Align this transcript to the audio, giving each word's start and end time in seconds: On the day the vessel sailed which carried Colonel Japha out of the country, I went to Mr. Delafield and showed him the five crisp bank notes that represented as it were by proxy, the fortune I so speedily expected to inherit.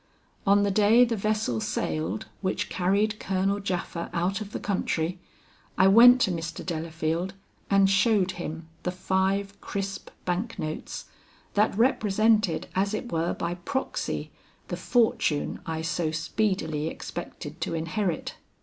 On 0.47 0.63
the 0.63 0.71
day 0.71 1.05
the 1.05 1.15
vessel 1.15 1.59
sailed 1.61 2.25
which 2.41 2.71
carried 2.71 3.19
Colonel 3.19 3.59
Japha 3.59 4.09
out 4.13 4.41
of 4.41 4.51
the 4.51 4.59
country, 4.59 5.19
I 5.77 5.87
went 5.89 6.19
to 6.21 6.31
Mr. 6.31 6.65
Delafield 6.65 7.35
and 7.69 7.87
showed 7.87 8.31
him 8.31 8.67
the 8.81 8.89
five 8.89 9.61
crisp 9.61 10.09
bank 10.25 10.57
notes 10.57 11.05
that 11.53 11.77
represented 11.77 12.67
as 12.73 12.95
it 12.95 13.11
were 13.11 13.35
by 13.35 13.53
proxy, 13.53 14.31
the 14.69 14.75
fortune 14.77 15.59
I 15.67 15.83
so 15.83 16.09
speedily 16.09 16.87
expected 16.87 17.61
to 17.61 17.75
inherit. 17.75 18.37